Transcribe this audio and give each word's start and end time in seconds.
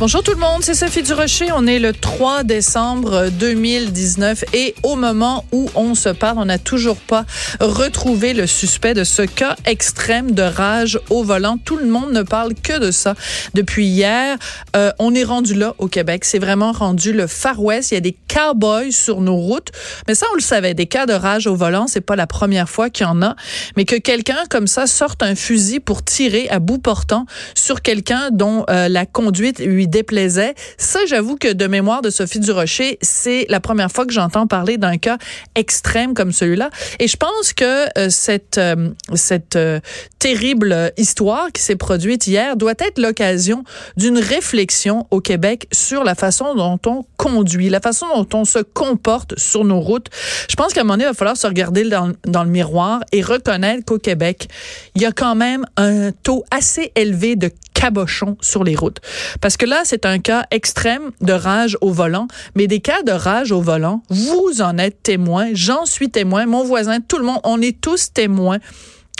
Bonjour 0.00 0.22
tout 0.22 0.32
le 0.32 0.38
monde, 0.38 0.62
c'est 0.62 0.72
Sophie 0.72 1.02
Durocher. 1.02 1.52
On 1.54 1.66
est 1.66 1.78
le 1.78 1.92
3 1.92 2.42
décembre 2.42 3.28
2019 3.38 4.44
et 4.54 4.74
au 4.82 4.96
moment 4.96 5.44
où 5.52 5.68
on 5.74 5.94
se 5.94 6.08
parle, 6.08 6.38
on 6.38 6.46
n'a 6.46 6.56
toujours 6.56 6.96
pas 6.96 7.26
retrouvé 7.60 8.32
le 8.32 8.46
suspect 8.46 8.94
de 8.94 9.04
ce 9.04 9.20
cas 9.20 9.56
extrême 9.66 10.30
de 10.30 10.40
rage 10.40 10.98
au 11.10 11.22
volant. 11.22 11.58
Tout 11.62 11.76
le 11.76 11.84
monde 11.84 12.12
ne 12.12 12.22
parle 12.22 12.54
que 12.54 12.78
de 12.78 12.90
ça 12.90 13.14
depuis 13.52 13.84
hier. 13.84 14.38
Euh, 14.74 14.90
on 14.98 15.14
est 15.14 15.22
rendu 15.22 15.52
là 15.52 15.74
au 15.76 15.86
Québec. 15.86 16.24
C'est 16.24 16.38
vraiment 16.38 16.72
rendu 16.72 17.12
le 17.12 17.26
Far 17.26 17.62
West. 17.62 17.90
Il 17.90 17.96
y 17.96 17.98
a 17.98 18.00
des 18.00 18.16
cowboys 18.26 18.92
sur 18.92 19.20
nos 19.20 19.36
routes. 19.36 19.68
Mais 20.08 20.14
ça, 20.14 20.24
on 20.32 20.34
le 20.34 20.40
savait. 20.40 20.72
Des 20.72 20.86
cas 20.86 21.04
de 21.04 21.12
rage 21.12 21.46
au 21.46 21.56
volant, 21.56 21.86
c'est 21.86 22.00
pas 22.00 22.16
la 22.16 22.26
première 22.26 22.70
fois 22.70 22.88
qu'il 22.88 23.04
y 23.04 23.10
en 23.10 23.20
a. 23.20 23.36
Mais 23.76 23.84
que 23.84 23.96
quelqu'un 23.96 24.44
comme 24.48 24.66
ça 24.66 24.86
sorte 24.86 25.22
un 25.22 25.34
fusil 25.34 25.78
pour 25.78 26.02
tirer 26.02 26.48
à 26.48 26.58
bout 26.58 26.78
portant 26.78 27.26
sur 27.54 27.82
quelqu'un 27.82 28.30
dont 28.32 28.64
euh, 28.70 28.88
la 28.88 29.04
conduite 29.04 29.58
lui 29.58 29.89
déplaisait. 29.90 30.54
Ça, 30.78 31.00
j'avoue 31.06 31.36
que 31.36 31.52
de 31.52 31.66
mémoire 31.66 32.02
de 32.02 32.10
Sophie 32.10 32.40
Durocher, 32.40 32.98
c'est 33.02 33.46
la 33.48 33.60
première 33.60 33.90
fois 33.90 34.06
que 34.06 34.12
j'entends 34.12 34.46
parler 34.46 34.78
d'un 34.78 34.96
cas 34.96 35.18
extrême 35.54 36.14
comme 36.14 36.32
celui-là. 36.32 36.70
Et 36.98 37.08
je 37.08 37.16
pense 37.16 37.52
que 37.52 37.86
euh, 37.98 38.08
cette, 38.08 38.58
euh, 38.58 38.90
cette 39.14 39.56
euh, 39.56 39.80
terrible 40.18 40.92
histoire 40.96 41.52
qui 41.52 41.62
s'est 41.62 41.76
produite 41.76 42.26
hier 42.26 42.56
doit 42.56 42.72
être 42.72 42.98
l'occasion 42.98 43.64
d'une 43.96 44.18
réflexion 44.18 45.06
au 45.10 45.20
Québec 45.20 45.66
sur 45.72 46.04
la 46.04 46.14
façon 46.14 46.54
dont 46.54 46.78
on 46.86 47.04
conduit, 47.16 47.68
la 47.68 47.80
façon 47.80 48.06
dont 48.14 48.38
on 48.38 48.44
se 48.44 48.60
comporte 48.60 49.38
sur 49.38 49.64
nos 49.64 49.80
routes. 49.80 50.08
Je 50.48 50.56
pense 50.56 50.72
qu'à 50.72 50.80
un 50.80 50.84
moment 50.84 50.94
donné, 50.94 51.04
il 51.04 51.08
va 51.08 51.14
falloir 51.14 51.36
se 51.36 51.46
regarder 51.46 51.84
dans, 51.84 52.12
dans 52.26 52.44
le 52.44 52.50
miroir 52.50 53.00
et 53.12 53.22
reconnaître 53.22 53.84
qu'au 53.84 53.98
Québec, 53.98 54.48
il 54.94 55.02
y 55.02 55.06
a 55.06 55.12
quand 55.12 55.34
même 55.34 55.64
un 55.76 56.12
taux 56.12 56.44
assez 56.50 56.92
élevé 56.94 57.36
de 57.36 57.50
cabochons 57.80 58.36
sur 58.40 58.62
les 58.62 58.76
routes. 58.76 59.00
Parce 59.40 59.56
que 59.56 59.64
là, 59.64 59.79
c'est 59.84 60.06
un 60.06 60.18
cas 60.18 60.46
extrême 60.50 61.10
de 61.20 61.32
rage 61.32 61.76
au 61.80 61.90
volant, 61.90 62.28
mais 62.54 62.66
des 62.66 62.80
cas 62.80 63.02
de 63.02 63.12
rage 63.12 63.52
au 63.52 63.60
volant, 63.60 64.02
vous 64.08 64.60
en 64.60 64.78
êtes 64.78 65.02
témoin, 65.02 65.48
j'en 65.52 65.86
suis 65.86 66.10
témoin, 66.10 66.46
mon 66.46 66.64
voisin, 66.64 67.00
tout 67.00 67.18
le 67.18 67.24
monde, 67.24 67.40
on 67.44 67.60
est 67.60 67.80
tous 67.80 68.12
témoins 68.12 68.58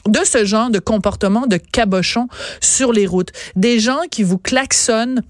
de 0.06 0.20
ce 0.24 0.44
genre 0.44 0.70
de 0.70 0.78
comportement 0.78 1.46
de 1.46 1.56
cabochon 1.56 2.28
sur 2.60 2.92
les 2.92 3.06
routes. 3.06 3.32
Des 3.56 3.80
gens 3.80 4.00
qui 4.10 4.22
vous 4.22 4.38
klaxonnent 4.38 5.22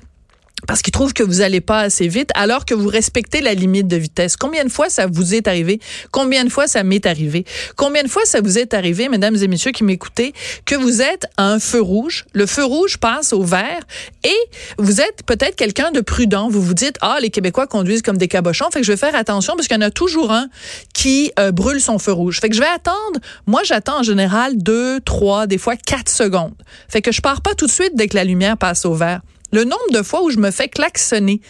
parce 0.67 0.83
qu'ils 0.83 0.93
trouvent 0.93 1.13
que 1.13 1.23
vous 1.23 1.41
allez 1.41 1.61
pas 1.61 1.81
assez 1.81 2.09
vite 2.09 2.31
alors 2.35 2.65
que 2.65 2.75
vous 2.75 2.89
respectez 2.89 3.41
la 3.41 3.55
limite 3.55 3.89
de 3.89 3.97
vitesse. 3.97 4.37
Combien 4.37 4.65
de 4.65 4.69
fois 4.69 4.89
ça 4.89 5.07
vous 5.07 5.35
est 5.35 5.49
arrivé? 5.49 5.81
Combien 6.11 6.45
de 6.45 6.51
fois 6.51 6.67
ça 6.67 6.83
m'est 6.83 7.07
arrivé? 7.07 7.45
Combien 7.77 8.03
de 8.03 8.09
fois 8.09 8.25
ça 8.25 8.41
vous 8.41 8.59
est 8.59 8.75
arrivé, 8.75 9.09
mesdames 9.09 9.37
et 9.37 9.49
messieurs 9.49 9.73
qui 9.73 9.85
m'écoutez, 9.85 10.33
que 10.65 10.75
vous 10.75 11.03
êtes 11.03 11.27
à 11.37 11.49
un 11.49 11.59
feu 11.59 11.81
rouge, 11.81 12.25
le 12.33 12.47
feu 12.47 12.65
rouge 12.65 12.99
passe 12.99 13.33
au 13.33 13.43
vert 13.43 13.81
et 14.25 14.39
vous 14.79 15.01
êtes 15.01 15.23
peut-être 15.27 15.57
quelqu'un 15.57 15.91
de 15.91 16.01
prudent. 16.01 16.49
Vous 16.49 16.63
vous 16.63 16.75
dites, 16.75 16.97
ah, 17.01 17.19
les 17.21 17.31
Québécois 17.31 17.67
conduisent 17.67 18.03
comme 18.03 18.19
des 18.19 18.29
cabochons, 18.29 18.71
fait 18.73 18.81
que 18.81 18.87
je 18.87 18.93
vais 18.93 18.99
faire 18.99 19.15
attention 19.15 19.55
parce 19.57 19.69
qu'il 19.69 19.77
y 19.77 19.79
en 19.79 19.87
a 19.87 19.91
toujours 19.91 20.33
un 20.33 20.49
qui 20.95 21.33
euh, 21.39 21.53
brûle 21.53 21.81
son 21.81 21.99
feu 21.99 22.13
rouge. 22.13 22.41
Fait 22.41 22.49
que 22.49 22.55
je 22.55 22.61
vais 22.61 22.67
attendre. 22.67 23.21
Moi, 23.47 23.63
j'attends 23.65 24.01
en 24.01 24.03
général 24.03 24.57
deux, 24.57 25.01
trois, 25.01 25.47
des 25.47 25.59
fois 25.59 25.77
quatre 25.77 26.11
secondes. 26.11 26.55
Fait 26.89 27.03
que 27.03 27.13
je 27.13 27.21
pars 27.21 27.41
pas 27.41 27.55
tout 27.55 27.67
de 27.67 27.71
suite 27.71 27.93
dès 27.95 28.09
que 28.09 28.17
la 28.17 28.25
lumière 28.25 28.57
passe 28.57 28.85
au 28.85 28.95
vert. 28.95 29.21
Le 29.53 29.65
nombre 29.65 29.91
de 29.93 30.03
fois 30.03 30.23
où 30.23 30.31
je 30.31 30.39
me 30.39 30.51
fais 30.51 30.69
klaxonner. 30.69 31.41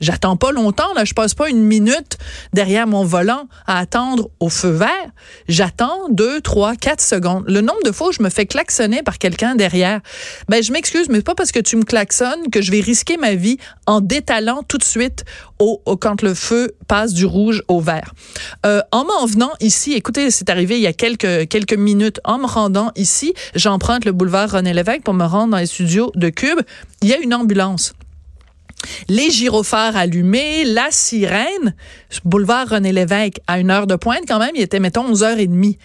J'attends 0.00 0.36
pas 0.36 0.52
longtemps, 0.52 0.92
là. 0.94 1.04
Je 1.04 1.14
passe 1.14 1.34
pas 1.34 1.48
une 1.48 1.62
minute 1.62 2.18
derrière 2.52 2.86
mon 2.86 3.04
volant 3.04 3.48
à 3.66 3.78
attendre 3.78 4.30
au 4.40 4.48
feu 4.48 4.70
vert. 4.70 4.88
J'attends 5.48 6.08
deux, 6.10 6.40
trois, 6.40 6.76
quatre 6.76 7.02
secondes. 7.02 7.44
Le 7.46 7.60
nombre 7.60 7.82
de 7.84 7.92
fois 7.92 8.08
où 8.08 8.12
je 8.12 8.22
me 8.22 8.30
fais 8.30 8.46
klaxonner 8.46 9.02
par 9.02 9.18
quelqu'un 9.18 9.54
derrière. 9.54 10.00
Ben, 10.48 10.62
je 10.62 10.72
m'excuse, 10.72 11.08
mais 11.08 11.20
pas 11.20 11.34
parce 11.34 11.52
que 11.52 11.60
tu 11.60 11.76
me 11.76 11.84
klaxonnes 11.84 12.50
que 12.50 12.62
je 12.62 12.70
vais 12.70 12.80
risquer 12.80 13.16
ma 13.16 13.34
vie 13.34 13.58
en 13.86 14.00
détalant 14.00 14.62
tout 14.62 14.78
de 14.78 14.84
suite 14.84 15.24
au, 15.58 15.80
quand 16.00 16.22
le 16.22 16.34
feu 16.34 16.74
passe 16.86 17.12
du 17.12 17.26
rouge 17.26 17.62
au 17.68 17.80
vert. 17.80 18.14
Euh, 18.66 18.80
en 18.92 19.04
m'en 19.04 19.26
venant 19.26 19.52
ici, 19.60 19.94
écoutez, 19.94 20.30
c'est 20.30 20.50
arrivé 20.50 20.76
il 20.76 20.82
y 20.82 20.86
a 20.86 20.92
quelques, 20.92 21.48
quelques 21.48 21.74
minutes. 21.74 22.20
En 22.24 22.38
me 22.38 22.46
rendant 22.46 22.92
ici, 22.96 23.34
j'emprunte 23.54 24.04
le 24.04 24.12
boulevard 24.12 24.50
René 24.50 24.72
Lévesque 24.72 25.02
pour 25.02 25.14
me 25.14 25.24
rendre 25.24 25.52
dans 25.52 25.58
les 25.58 25.66
studios 25.66 26.12
de 26.14 26.28
Cube. 26.28 26.60
Il 27.02 27.08
y 27.08 27.14
a 27.14 27.18
une 27.18 27.34
ambulance 27.34 27.94
les 29.08 29.30
gyrophares 29.30 29.96
allumés, 29.96 30.64
la 30.64 30.88
sirène, 30.90 31.74
boulevard 32.24 32.68
René 32.68 32.92
Lévesque, 32.92 33.40
à 33.46 33.58
une 33.58 33.70
heure 33.70 33.86
de 33.86 33.96
pointe 33.96 34.24
quand 34.26 34.38
même, 34.38 34.52
il 34.54 34.62
était, 34.62 34.80
mettons, 34.80 35.12
11h30. 35.12 35.78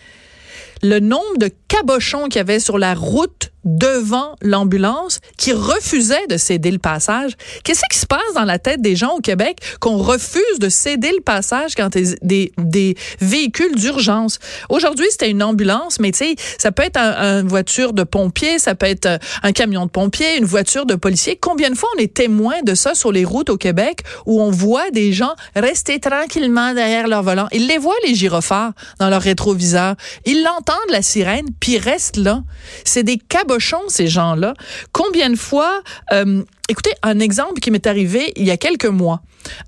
Le 0.84 1.00
nombre 1.00 1.38
de 1.38 1.50
cabochons 1.74 2.26
qu'il 2.26 2.36
y 2.36 2.40
avait 2.40 2.60
sur 2.60 2.78
la 2.78 2.94
route 2.94 3.52
devant 3.64 4.36
l'ambulance 4.42 5.20
qui 5.38 5.54
refusait 5.54 6.28
de 6.28 6.38
céder 6.38 6.70
le 6.72 6.80
passage. 6.80 7.32
Qu'est-ce 7.64 7.82
qui 7.90 7.98
se 7.98 8.06
passe 8.06 8.20
dans 8.36 8.44
la 8.44 8.60
tête 8.60 8.82
des 8.82 8.96
gens 8.96 9.16
au 9.16 9.22
Québec 9.22 9.60
qu'on 9.80 9.98
refuse 9.98 10.60
de 10.60 10.70
céder 10.70 11.12
le 11.12 11.22
passage 11.22 11.76
quand 11.76 11.90
des, 11.90 12.16
des, 12.22 12.52
des 12.58 12.96
véhicules 13.22 13.76
d'urgence? 13.76 14.40
Aujourd'hui, 14.70 15.06
c'était 15.10 15.30
une 15.30 15.42
ambulance, 15.42 16.00
mais 16.00 16.12
tu 16.12 16.20
sais, 16.20 16.36
ça 16.58 16.72
peut 16.72 16.84
être 16.84 16.98
une 16.98 17.48
voiture 17.48 17.94
de 17.94 18.04
pompier, 18.04 18.60
ça 18.60 18.76
peut 18.76 18.86
être 18.86 19.20
un 19.44 19.52
camion 19.54 19.86
de 19.86 19.92
pompier, 19.92 20.38
une 20.38 20.46
voiture 20.46 20.86
de 20.86 20.96
policier. 20.96 21.38
Combien 21.40 21.70
de 21.70 21.76
fois 21.76 21.90
on 21.98 22.00
est 22.00 22.14
témoin 22.14 22.62
de 22.64 22.76
ça 22.76 22.96
sur 22.96 23.12
les 23.12 23.24
routes 23.24 23.50
au 23.50 23.58
Québec 23.58 24.02
où 24.26 24.42
on 24.42 24.52
voit 24.52 24.92
des 24.92 25.14
gens 25.14 25.34
rester 25.56 26.00
tranquillement 26.00 26.74
derrière 26.74 27.08
leur 27.08 27.24
volant? 27.24 27.48
Ils 27.54 27.68
les 27.68 27.78
voient, 27.78 27.96
les 28.06 28.14
gyrophares, 28.14 28.74
dans 29.00 29.10
leur 29.10 29.22
rétroviseur. 29.22 29.96
Ils 30.26 30.44
l'entendent, 30.44 30.76
la 30.90 31.02
sirène, 31.02 31.46
puis 31.64 31.76
ils 31.76 31.78
restent 31.78 32.18
là. 32.18 32.44
C'est 32.84 33.04
des 33.04 33.18
cabochons 33.18 33.88
ces 33.88 34.08
gens-là. 34.08 34.54
Combien 34.92 35.30
de 35.30 35.38
fois, 35.38 35.82
euh, 36.12 36.44
écoutez, 36.68 36.92
un 37.04 37.22
exemple 37.22 37.62
qui 37.62 37.72
m'est 37.72 37.88
arrivé 37.88 38.34
il 38.36 38.44
y 38.44 38.52
a 38.52 38.58
quelques 38.58 38.84
mois. 38.84 39.22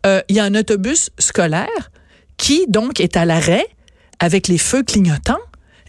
Euh, 0.06 0.22
il 0.28 0.36
y 0.36 0.42
a 0.42 0.44
un 0.44 0.56
autobus 0.56 1.10
scolaire 1.20 1.92
qui, 2.36 2.66
donc, 2.68 3.00
est 3.00 3.16
à 3.16 3.24
l'arrêt 3.24 3.66
avec 4.20 4.50
les 4.50 4.58
feux 4.58 4.84
clignotants 4.84 5.40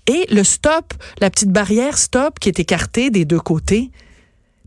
et 0.06 0.32
le 0.32 0.44
stop, 0.44 0.94
la 1.20 1.28
petite 1.28 1.50
barrière 1.50 1.98
stop 1.98 2.38
qui 2.38 2.50
est 2.50 2.60
écartée 2.60 3.10
des 3.10 3.24
deux 3.24 3.40
côtés. 3.40 3.90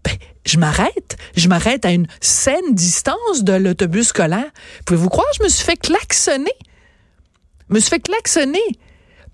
Ben, 0.03 0.17
je 0.45 0.57
m'arrête. 0.57 1.15
Je 1.37 1.47
m'arrête 1.47 1.85
à 1.85 1.91
une 1.91 2.07
saine 2.19 2.73
distance 2.73 3.45
de 3.45 3.53
l'autobus 3.53 4.09
scolaire. 4.09 4.51
Pouvez-vous 4.85 5.07
croire, 5.07 5.27
je 5.37 5.43
me 5.43 5.47
suis 5.47 5.63
fait 5.63 5.77
klaxonner. 5.77 6.51
Je 7.69 7.75
me 7.75 7.79
suis 7.79 7.91
fait 7.91 8.01
klaxonner 8.01 8.59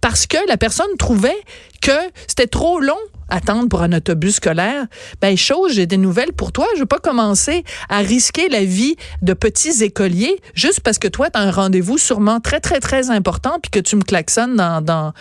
parce 0.05 0.27
que 0.27 0.37
la 0.47 0.55
personne 0.55 0.95
trouvait 0.99 1.35
que 1.81 1.89
c'était 2.27 2.45
trop 2.45 2.79
long 2.79 2.93
attendre 3.27 3.67
pour 3.67 3.81
un 3.81 3.91
autobus 3.91 4.35
scolaire, 4.35 4.85
ben 5.19 5.35
chose, 5.35 5.73
j'ai 5.73 5.87
des 5.87 5.97
nouvelles 5.97 6.31
pour 6.31 6.51
toi. 6.51 6.67
Je 6.75 6.81
veux 6.81 6.85
pas 6.85 6.99
commencer 6.99 7.63
à 7.89 8.01
risquer 8.01 8.47
la 8.49 8.63
vie 8.63 8.97
de 9.23 9.33
petits 9.33 9.83
écoliers 9.83 10.39
juste 10.53 10.81
parce 10.81 10.99
que 10.99 11.07
toi 11.07 11.31
tu 11.31 11.39
as 11.39 11.41
un 11.41 11.49
rendez-vous 11.49 11.97
sûrement 11.97 12.39
très 12.39 12.59
très 12.59 12.79
très 12.79 13.09
important 13.09 13.57
puis 13.59 13.71
que 13.71 13.79
tu 13.79 13.95
me 13.95 14.03
klaxonnes 14.03 14.55
dans 14.55 14.79
dans 14.79 15.11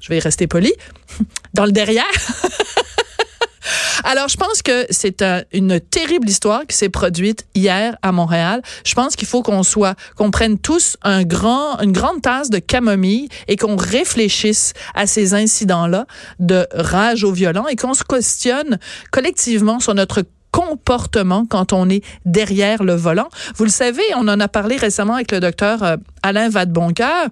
je 0.00 0.08
vais 0.08 0.18
rester 0.18 0.48
poli, 0.48 0.72
dans 1.54 1.64
le 1.64 1.70
derrière. 1.70 2.02
Alors, 4.04 4.28
je 4.28 4.36
pense 4.36 4.62
que 4.62 4.86
c'est 4.90 5.24
une 5.52 5.80
terrible 5.80 6.28
histoire 6.28 6.66
qui 6.66 6.76
s'est 6.76 6.88
produite 6.88 7.46
hier 7.54 7.96
à 8.02 8.12
Montréal. 8.12 8.62
Je 8.84 8.94
pense 8.94 9.16
qu'il 9.16 9.28
faut 9.28 9.42
qu'on 9.42 9.62
soit, 9.62 9.94
qu'on 10.16 10.30
prenne 10.30 10.58
tous 10.58 10.96
un 11.02 11.22
grand, 11.22 11.78
une 11.80 11.92
grande 11.92 12.22
tasse 12.22 12.50
de 12.50 12.58
camomille 12.58 13.28
et 13.48 13.56
qu'on 13.56 13.76
réfléchisse 13.76 14.72
à 14.94 15.06
ces 15.06 15.34
incidents-là 15.34 16.06
de 16.38 16.66
rage 16.72 17.24
au 17.24 17.32
violent 17.32 17.66
et 17.66 17.76
qu'on 17.76 17.94
se 17.94 18.04
questionne 18.04 18.78
collectivement 19.10 19.80
sur 19.80 19.94
notre 19.94 20.24
comportement 20.52 21.46
quand 21.46 21.72
on 21.72 21.88
est 21.88 22.04
derrière 22.26 22.84
le 22.84 22.94
volant. 22.94 23.28
Vous 23.56 23.64
le 23.64 23.70
savez, 23.70 24.02
on 24.16 24.28
en 24.28 24.38
a 24.38 24.48
parlé 24.48 24.76
récemment 24.76 25.14
avec 25.14 25.32
le 25.32 25.40
docteur 25.40 25.82
euh, 25.82 25.96
Alain 26.22 26.48
Vadeboncoeur 26.48 27.28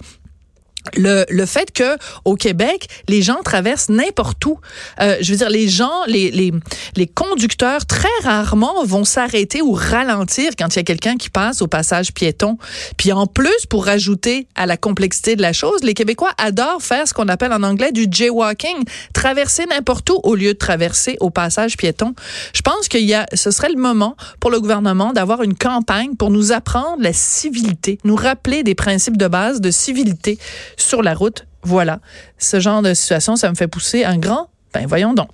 le, 0.96 1.24
le 1.28 1.46
fait 1.46 1.70
que 1.72 1.96
au 2.24 2.34
Québec, 2.34 2.88
les 3.08 3.22
gens 3.22 3.38
traversent 3.44 3.88
n'importe 3.88 4.44
où. 4.46 4.58
Euh, 5.00 5.16
je 5.20 5.32
veux 5.32 5.38
dire, 5.38 5.50
les 5.50 5.68
gens, 5.68 6.04
les, 6.06 6.30
les, 6.30 6.52
les 6.96 7.06
conducteurs, 7.06 7.86
très 7.86 8.08
rarement 8.22 8.84
vont 8.84 9.04
s'arrêter 9.04 9.62
ou 9.62 9.72
ralentir 9.72 10.52
quand 10.58 10.68
il 10.74 10.76
y 10.76 10.80
a 10.80 10.84
quelqu'un 10.84 11.16
qui 11.16 11.30
passe 11.30 11.62
au 11.62 11.66
passage 11.66 12.12
piéton. 12.12 12.58
Puis 12.96 13.12
en 13.12 13.26
plus, 13.26 13.66
pour 13.68 13.84
rajouter 13.86 14.46
à 14.54 14.66
la 14.66 14.76
complexité 14.76 15.36
de 15.36 15.42
la 15.42 15.52
chose, 15.52 15.82
les 15.82 15.94
Québécois 15.94 16.32
adorent 16.38 16.82
faire 16.82 17.06
ce 17.06 17.14
qu'on 17.14 17.28
appelle 17.28 17.52
en 17.52 17.62
anglais 17.62 17.92
du 17.92 18.06
jaywalking, 18.10 18.84
traverser 19.12 19.66
n'importe 19.66 20.10
où 20.10 20.20
au 20.22 20.34
lieu 20.34 20.54
de 20.54 20.58
traverser 20.58 21.16
au 21.20 21.30
passage 21.30 21.76
piéton. 21.76 22.14
Je 22.54 22.62
pense 22.62 22.88
qu'il 22.88 23.04
y 23.04 23.14
a, 23.14 23.26
ce 23.34 23.50
serait 23.50 23.70
le 23.70 23.80
moment 23.80 24.16
pour 24.40 24.50
le 24.50 24.60
gouvernement 24.60 25.12
d'avoir 25.12 25.42
une 25.42 25.54
campagne 25.54 26.14
pour 26.16 26.30
nous 26.30 26.52
apprendre 26.52 27.02
la 27.02 27.12
civilité, 27.12 27.98
nous 28.04 28.16
rappeler 28.16 28.62
des 28.62 28.74
principes 28.74 29.16
de 29.16 29.28
base 29.28 29.60
de 29.60 29.70
civilité 29.70 30.38
sur 30.82 31.02
la 31.02 31.14
route. 31.14 31.46
Voilà. 31.62 32.00
Ce 32.38 32.60
genre 32.60 32.82
de 32.82 32.94
situation, 32.94 33.36
ça 33.36 33.50
me 33.50 33.54
fait 33.54 33.68
pousser 33.68 34.04
un 34.04 34.18
grand. 34.18 34.50
Ben 34.72 34.86
voyons 34.86 35.14
donc. 35.14 35.28